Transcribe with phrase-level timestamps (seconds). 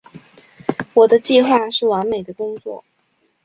[0.95, 2.83] 我的计划是完美的工作。